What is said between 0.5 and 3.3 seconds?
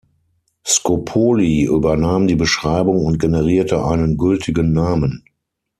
Scopoli übernahm die Beschreibung und